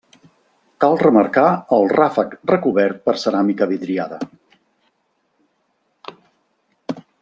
Cal 0.83 0.95
remarcar 1.01 1.43
el 1.77 1.85
ràfec 1.91 2.33
recobert 2.53 3.05
per 3.11 3.17
ceràmica 3.27 3.69
vidriada. 3.75 4.21